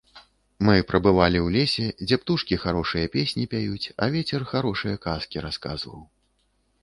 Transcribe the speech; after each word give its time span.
Мы 0.67 0.75
прабывалі 0.91 1.39
ў 1.41 1.47
лесе, 1.55 1.85
дзе 2.07 2.17
птушкі 2.21 2.55
харошыя 2.63 3.11
песні 3.15 3.45
пяюць, 3.53 3.91
а 4.05 4.09
вецер 4.15 4.41
харошыя 4.53 4.95
казкі 5.05 5.37
расказваў. 5.47 6.01